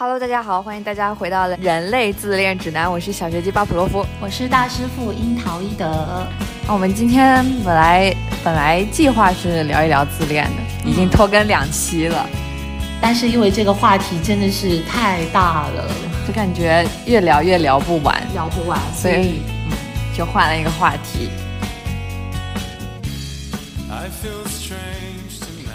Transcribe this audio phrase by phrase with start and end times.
[0.00, 4.06] Hello，大家好，欢迎大家回到了人类自恋指南，我是小学鸡巴普洛夫。
[4.20, 6.24] 我是大师傅樱桃一德。
[6.68, 8.14] 那我们今天本来
[8.44, 12.24] 本来计划是聊一聊自恋的，已经拖更两期了，
[13.00, 15.90] 但是因为这个话题真的是太大了，
[16.28, 19.76] 就感觉越聊越聊不完，聊不完，所以嗯，
[20.16, 21.28] 就换了一个话题。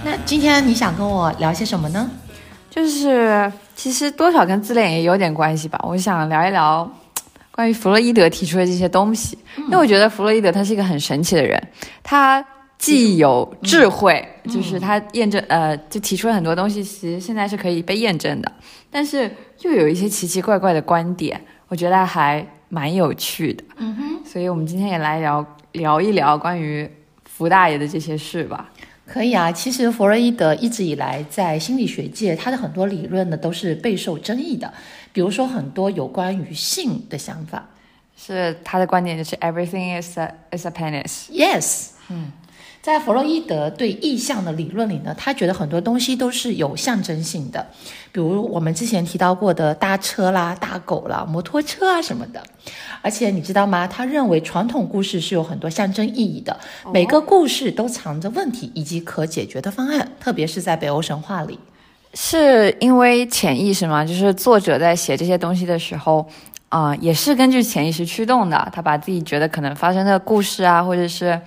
[0.02, 2.10] 那今天你想跟我聊些什么呢？
[2.70, 3.52] 就是
[3.84, 5.78] 其实多少跟自恋也有点关系吧。
[5.84, 6.90] 我想聊一聊
[7.52, 11.62] 关于弗洛伊德提出的这些东西，因为我觉得弗洛伊德他是一个很神奇的人，
[12.02, 12.42] 他
[12.78, 18.50] 既有智慧，就是他验证呃，就提出了很多东西，其实现在是可以被验证的，
[18.90, 19.30] 但是
[19.64, 23.62] 又有一些奇奇怪怪的观点，我觉得还蛮有趣的。
[23.76, 26.90] 嗯哼，所以我们今天也来聊聊一聊关于
[27.36, 28.72] 福大爷的这些事吧。
[29.06, 29.52] 可以啊。
[29.52, 34.74] 其实弗洛伊德一直以来在心理学界，他的很多理论呢都是备受争议的。
[35.12, 37.68] 比如说很多有关于性的想法。
[38.16, 41.30] 是他的观点就是 everything is a is a penis。
[41.32, 42.32] Yes，嗯，
[42.84, 47.66] 在弗洛伊德对意象的理论里呢，他觉得很多东西都是有象征性的，
[48.12, 52.44] 比如我们之前提到过的搭车啦、大狗啦、摩托车啊什么的。
[53.02, 53.88] 而且你知道吗？
[53.88, 56.60] 他认为传统故事是有很多象征意义的，
[56.92, 61.58] 每个故事都藏着问题以及可解决的方案，特别是在北欧神话里。
[62.14, 64.04] 是因为潜意识吗？
[64.04, 66.28] 就是作者在写这些东西的时候，
[66.68, 68.70] 啊、也是根据潜意识驱动的。
[68.74, 71.40] 他把自己觉得可能发生的故事啊，或者是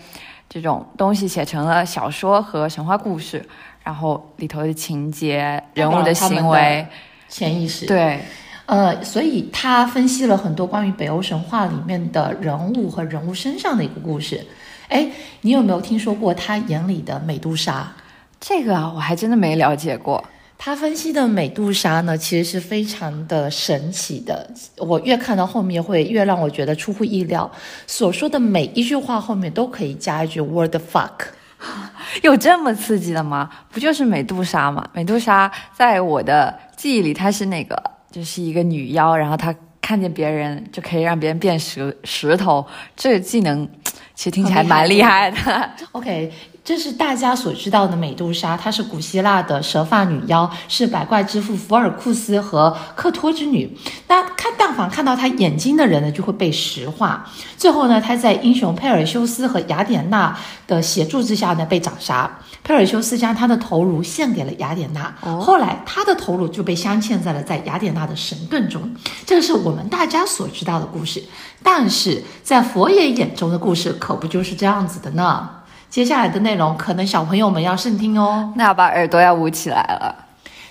[0.49, 3.45] 这种东西写成了小说和神话故事，
[3.83, 6.87] 然后里头的情节、人物的行为，
[7.29, 8.21] 潜意识，对，
[8.67, 14.47] 呃，所以他分析了很多关于北欧神话里面的人物和人物身上的一个故事。
[14.89, 17.93] 哎，你有没有听说过他眼里的美杜莎？
[18.39, 20.25] 这个啊我还真的没了解过。
[20.59, 24.51] 他分析的美杜莎呢，其实是非常的神奇的。
[24.79, 27.51] 我越看到后面，会越让我觉得出乎意料。
[27.87, 31.13] 所说的每一句话后面都可以加一句 “word fuck”。
[32.23, 33.51] 有这么刺激的吗？
[33.71, 34.87] 不就是美杜莎吗？
[34.93, 37.81] 美杜莎在我的记忆里，她是那个
[38.11, 43.67] 就是一个女妖，然后她看见别人就可以让别人变石石头，这个技能
[44.15, 45.71] 其实听起来蛮厉害的。
[45.93, 46.31] OK，
[46.67, 53.79] 这是大家所知道的美杜莎，她是古希腊的蛇发女妖，是百怪之父福尔库斯和克托之女。
[54.09, 57.25] 那看但凡看到她眼睛的人呢，就会被石化。
[57.57, 62.29] 最后呢，她在英雄佩尔修斯和雅典娜的协助之下呢，被斩杀。
[62.65, 68.93] 佩尔修斯将她的头颅献给了雅典娜，后来她的头颅就被镶嵌在了在雅典娜的神盾中。
[69.25, 71.23] 这是我们大家所知道的故事，
[71.63, 75.49] 但是在佛爷眼中的故事可不就是这样子的呢？
[75.89, 78.53] 接下来的内容可能小朋友们要慎听哦。
[78.57, 80.25] 那要把耳朵要捂起来了。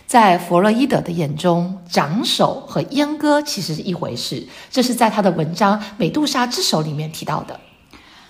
[0.06, 7.60] 在弗洛伊德的眼中，斩首和阉割其实是一回事，这是在他的文章《美杜莎之手》里面提到的。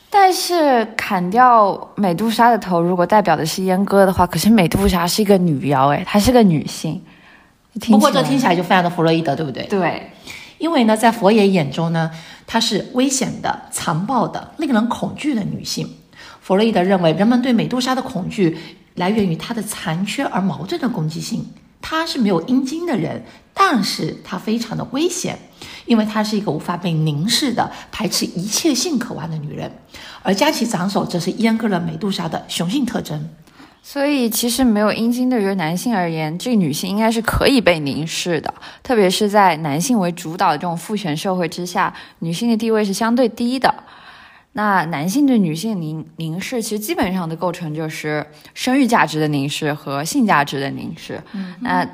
[0.10, 7.04] 但是砍掉美杜莎的头，如果代表的是阉割的话，可是美杜莎是一个女妖，诶，她是个女性。
[7.82, 9.66] 听不过这听起来就非常的弗洛伊德，对不对？
[9.66, 10.10] 对，
[10.58, 12.10] 因为呢，在佛爷眼中呢，
[12.48, 15.94] 她是危险的、残暴的、令人恐惧的女性。
[16.46, 18.56] 弗洛伊德认为，人们对美杜莎的恐惧
[18.94, 21.44] 来源于她的残缺而矛盾的攻击性。
[21.82, 25.40] 她是没有阴茎的人，但是她非常的危险，
[25.88, 29.72] 因为她是一个无法被凝视的、排斥一切性渴望的女人。
[30.22, 33.28] 而加其斩首，则是阉割了美杜莎的雄性特征。
[33.82, 38.54] 所以其实没有阴茎对于男性而言，这个女性应该是可以被凝视的，
[38.84, 43.74] 特别是在男性为主导的这种父权社会之下，女性的地位是相对低的。
[44.58, 51.22] 那男性对女性凝凝视，其实基本上的构成就是生育价值的凝视和性价值的凝视。
[51.34, 51.86] 嗯那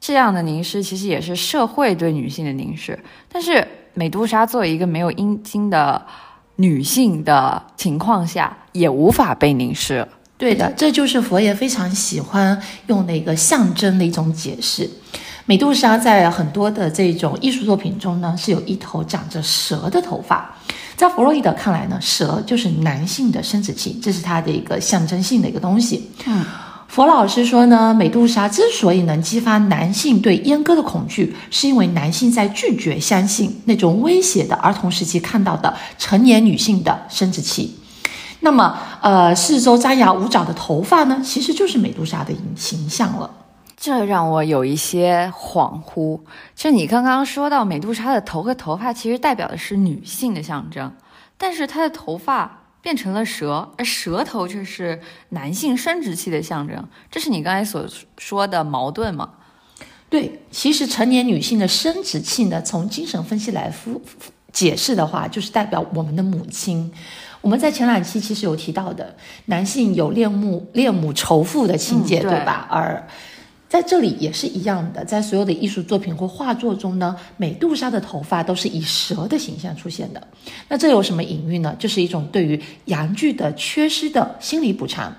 [0.00, 2.98] 这样的凝视其实也是社会对女性的凝视。
[3.30, 6.00] 但是美杜莎作为一个没有阴茎的
[6.56, 10.08] 女性的情况下，也无法被凝视。
[10.38, 14.88] 对的，这就是佛爷非常喜欢用的一个象征的一种解释。
[15.44, 20.55] 美杜莎在很多的这种艺术作品中呢，是有一头长着蛇的头发。
[20.96, 26.10] 在弗洛伊德看来呢，蛇就是男性的生殖器，这是他的一个象征性的一个东西。
[26.24, 26.42] 嗯，
[26.88, 37.76] 佛老师说呢，美杜莎之所以能激发男性对阉割的恐惧，是因为男性在拒绝相信那种威胁的儿童时期看到的成年女性的生殖器。
[38.40, 43.28] 那么，呃，四周张牙舞爪的头发呢，其实就是美杜莎的形象了。
[43.76, 46.18] 这让我有一些恍惚。
[46.54, 50.92] 就你刚刚说到美杜莎的头和头发，其实代表的是女性的象征，
[51.36, 55.00] 但是她的头发变成了蛇，而蛇头却是
[55.30, 57.86] 男性生殖器的象征，这是你刚才所
[58.16, 59.30] 说的矛盾吗？
[60.08, 64.00] 对，其实成年女性的生殖器呢，从精神分析来夫
[64.52, 66.90] 解释的话，就是代表我们的母亲。
[67.42, 72.66] 我们在前两期其实有提到的，男性有恋母恋母仇父的情节，嗯对对吧？
[72.70, 73.06] 而
[73.68, 80.26] 在这里也是一样的，在所有的艺术作品或画作中呢，美杜莎的头发都是以蛇的形象出现的。
[80.68, 81.74] 那这有什么隐喻呢？
[81.78, 85.14] 就是一种对于阳具的缺失的心理补偿。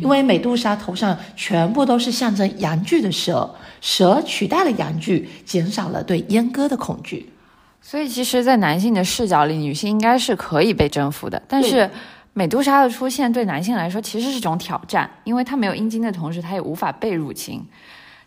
[0.00, 3.48] 因为美杜莎头上全部都是象征阳具的蛇，
[3.80, 7.32] 蛇取代了阳具，减少了对阉割的恐惧。
[7.80, 11.40] 所以其实，在男性的视角里，女性应该是可以被征服的。
[11.46, 11.88] 但是，
[12.38, 17.60] 美杜莎的出现对男性来说其实是一种挑战，因为她没有阴茎的同时，她也无法被入侵，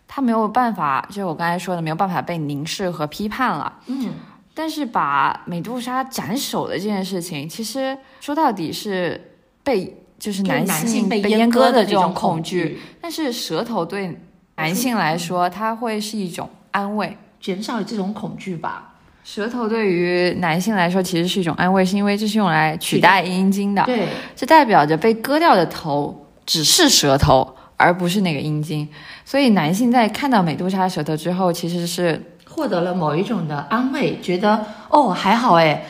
[0.06, 3.72] 她没有办法，就是我刚才说的，没有办法被凝视和批判了。
[3.86, 4.12] 嗯，
[4.52, 9.18] 但是把美杜莎斩首的这件事情，其实说到底是
[9.64, 14.20] 被就是男男性被阉割的这种种恐惧，，但是舌头对
[14.56, 17.16] 男性来说，它会是一种安慰。
[17.40, 18.91] 减少这种恐惧吧。
[19.24, 28.86] 舌头对于男性来说其实是一种安慰，是因为这是用来取代阴茎的，对，这代表着被割掉的头只是舌头，而不是那个阴茎。
[29.24, 35.84] 所以男性在看到美杜莎舌头之后，其实是获得了某一种的安慰，觉得哦还好哎，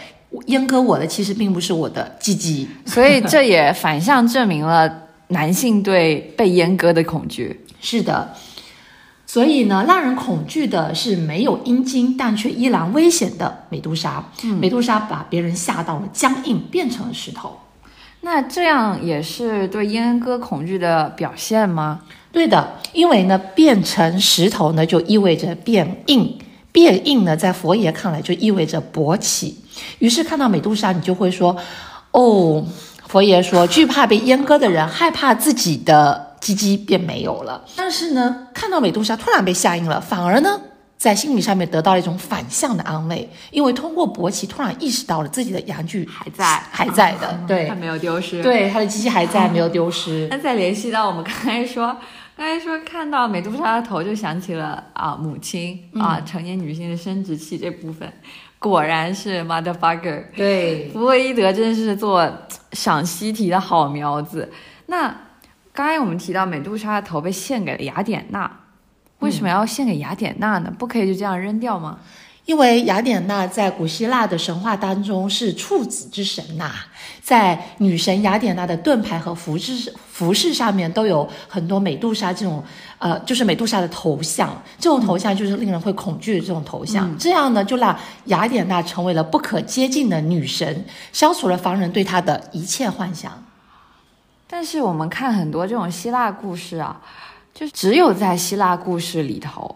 [0.46, 2.68] 阉割我的其实并不是我的鸡鸡。
[2.84, 7.64] 所以这也反向证明了男性对被阉割的恐惧。
[7.80, 8.32] 是的，
[9.32, 14.22] 所以呢，让人恐惧的是没有阴茎但却依然危险的美杜莎。
[14.60, 17.58] 美杜莎把别人吓到了僵硬，变成了石头。
[18.20, 22.02] 那这样也是对阉割恐惧的表现吗？
[22.30, 26.38] 对的，因为呢，变成石头呢，就意味着变硬。
[26.70, 29.56] 变硬呢，在佛爷看来就意味着勃起。
[29.98, 31.56] 于是看到美杜莎，你就会说
[32.12, 32.62] ：“哦，
[33.06, 37.64] 佛爷说，惧怕被阉割的人害怕自己的鸡鸡便没有了。
[37.76, 40.60] 但是呢，看到美杜莎突然被吓硬了，反而呢，
[40.98, 48.42] 在心理上面得到了一种反向的安慰，因为通过勃起，突然意识到了自己的阳具还在还在的，对它没有丢失。
[48.42, 50.26] 对，他的鸡鸡还在，没有丢失。
[50.30, 51.96] 那再联系到我们刚才说，
[52.36, 58.12] 刚才说看到美杜莎的头就想起了啊母亲啊、成年女性的生殖器这部分，
[58.58, 60.24] 果然是 motherfucker。
[60.36, 62.28] 对，弗洛伊德真是做
[62.72, 64.50] 赏析题的好苗子。
[64.86, 65.14] 那
[65.72, 68.50] 刚才我们提到美杜莎的头被献给了雅典娜，
[69.20, 70.72] 为什么要献给雅典娜呢？
[70.78, 71.98] 不可以就这样扔掉吗？
[72.44, 76.72] 因为雅典娜在古希腊的神话当中是处子之神呐、
[77.22, 82.62] 在女神雅典娜的盾牌和服饰服饰上面都有很多美杜莎这种
[82.98, 93.32] 呃，就是美杜莎的头像，这种头像就是令人会恐惧的这种头像，这样呢就让雅典娜成为了不可接近的女神，消除了凡人对她的一切幻想。
[94.54, 97.00] 但是我们看很多这种希腊故事啊，
[97.54, 99.74] 就只有在希腊故事里头，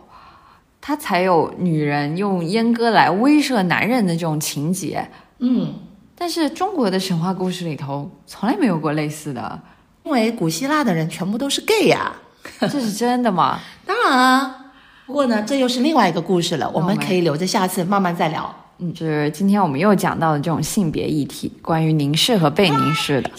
[0.83, 5.09] 它才有女人用阉割来威慑男人的这种情节。
[5.39, 5.73] 嗯，
[6.15, 9.59] 但是中国的神话故事里头从来没有过类似的，
[10.05, 12.13] 因为古希腊的人全部都是 gay 呀、
[12.61, 13.59] 这是真的吗？
[13.87, 14.67] 当然啊。
[15.07, 18.55] 不过呢，这又是另外一个故事了，我们们可以留着下次慢慢再聊。
[18.77, 23.31] 嗯，就是今天我们又讲到了这种性别议题，关于凝视和被凝视的。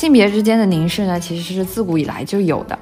[0.00, 2.78] 性别之间的凝视呢，其实是自古以来就有的。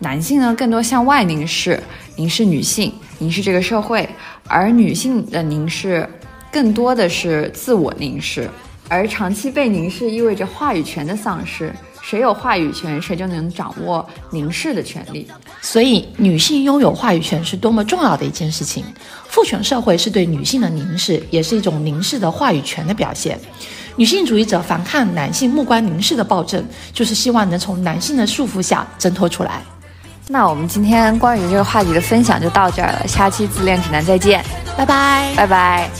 [0.00, 1.82] 男性呢，更多向外凝视，
[2.16, 4.06] 凝视女性，凝视这个社会；
[4.46, 6.06] 而女性的凝视，
[6.52, 8.50] 更多的是自我凝视。
[8.86, 11.72] 而长期被凝视，意味着话语权的丧失。
[12.02, 15.26] 谁有话语权，谁就能掌握凝视的权利。
[15.62, 18.84] 所以，女性拥有话语权是多么重要的一件事情。
[19.26, 23.40] 父权社会是对女性的凝视，也是一种凝视的话语权的表现。
[23.98, 29.60] 女性主义者反抗男性目光凝视的暴政，就是希望能从男性的束缚下挣脱出来。
[30.28, 34.44] 那我们今天关于这个话题的分享就到这儿了，下期自恋指南再见，
[34.76, 35.34] 拜拜。
[35.34, 35.90] 拜拜。